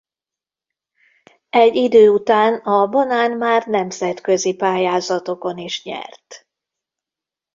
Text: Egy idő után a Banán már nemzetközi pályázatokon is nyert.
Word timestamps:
Egy 1.49 1.75
idő 1.75 2.09
után 2.09 2.53
a 2.53 2.87
Banán 2.87 3.31
már 3.31 3.67
nemzetközi 3.67 4.55
pályázatokon 4.55 5.57
is 5.57 5.83
nyert. 5.83 6.47